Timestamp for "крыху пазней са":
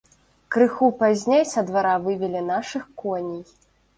0.53-1.63